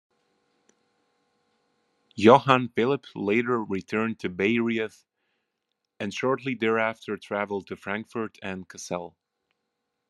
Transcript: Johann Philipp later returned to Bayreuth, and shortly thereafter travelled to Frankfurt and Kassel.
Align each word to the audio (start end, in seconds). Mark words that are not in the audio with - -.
Johann 2.15 2.69
Philipp 2.69 3.05
later 3.13 3.63
returned 3.63 4.17
to 4.21 4.29
Bayreuth, 4.29 5.05
and 5.99 6.11
shortly 6.11 6.55
thereafter 6.55 7.17
travelled 7.17 7.67
to 7.67 7.75
Frankfurt 7.75 8.39
and 8.41 8.67
Kassel. 8.67 9.15